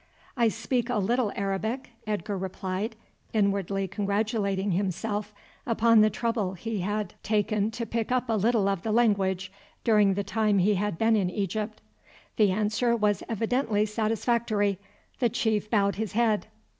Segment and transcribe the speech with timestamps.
[0.35, 2.95] "I speak a little Arabic," Edgar replied,
[3.33, 5.31] inwardly congratulating himself
[5.63, 9.51] upon the trouble he had taken to pick up a little of the language
[9.83, 11.81] during the time he had been in Egypt.
[12.37, 14.79] The answer was evidently satisfactory.
[15.19, 16.47] The chief bowed his head.